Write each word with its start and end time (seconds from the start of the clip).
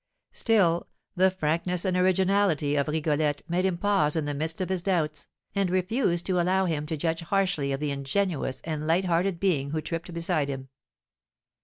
Still, 0.31 0.87
the 1.15 1.29
frankness 1.29 1.85
and 1.85 1.95
originality 1.95 2.75
of 2.75 2.87
Rigolette 2.87 3.43
made 3.47 3.65
him 3.67 3.77
pause 3.77 4.15
in 4.15 4.25
the 4.25 4.33
midst 4.33 4.59
of 4.59 4.69
his 4.69 4.81
doubts, 4.81 5.27
and 5.53 5.69
refuse 5.69 6.23
to 6.23 6.41
allow 6.41 6.65
him 6.65 6.87
to 6.87 6.97
judge 6.97 7.19
harshly 7.21 7.71
of 7.71 7.79
the 7.79 7.91
ingenuous 7.91 8.61
and 8.61 8.87
light 8.87 9.05
hearted 9.05 9.39
being 9.39 9.69
who 9.69 9.79
tripped 9.81 10.11
beside 10.11 10.49
him. 10.49 10.69